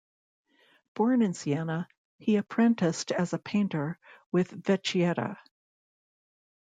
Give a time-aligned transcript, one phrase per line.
[0.95, 3.99] Born in Siena, he apprenticed as a painter
[4.31, 5.37] with Vecchietta.